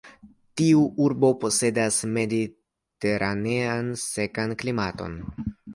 [0.61, 5.21] Tiu urbo posedas mediteranean sekan klimaton.